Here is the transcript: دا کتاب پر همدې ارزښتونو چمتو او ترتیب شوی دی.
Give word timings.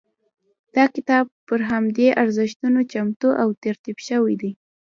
دا 0.75 0.85
کتاب 0.95 1.25
پر 1.47 1.59
همدې 1.71 2.07
ارزښتونو 2.23 2.79
چمتو 2.91 3.29
او 3.41 3.47
ترتیب 3.63 3.97
شوی 4.07 4.35
دی. 4.41 4.51